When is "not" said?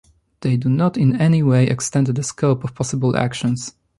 0.67-0.97